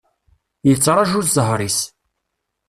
Yettraju 0.69 1.19
zzher-is. 1.27 1.79